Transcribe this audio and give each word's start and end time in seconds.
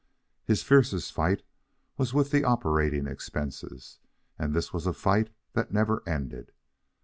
His 0.43 0.63
fiercest 0.63 1.13
fight 1.13 1.43
was 1.95 2.11
with 2.11 2.31
the 2.31 2.43
operating 2.43 3.05
expenses, 3.05 3.99
and 4.39 4.51
this 4.51 4.73
was 4.73 4.87
a 4.87 4.93
fight 4.93 5.29
that 5.53 5.71
never 5.71 6.01
ended. 6.07 6.51